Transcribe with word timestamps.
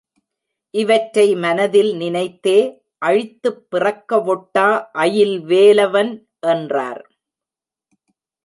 இவற்றை 0.73 1.35
மனத்தில் 1.35 1.95
நினைத்தே, 1.95 2.83
அழித்துப் 2.97 3.69
பிறக்க 3.69 4.17
வொட்டா 4.17 4.67
அயில்வேலவன் 4.93 6.25
என்றார். 6.39 7.03